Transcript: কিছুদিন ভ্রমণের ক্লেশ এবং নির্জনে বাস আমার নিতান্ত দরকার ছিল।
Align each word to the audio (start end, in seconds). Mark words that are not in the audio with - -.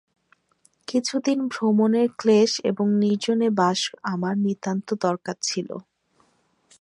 কিছুদিন 0.87 1.39
ভ্রমণের 1.47 2.07
ক্লেশ 2.17 2.51
এবং 2.63 2.85
নির্জনে 2.99 3.49
বাস 3.51 3.79
আমার 4.03 4.35
নিতান্ত 4.37 4.87
দরকার 5.01 5.35
ছিল। 5.41 5.69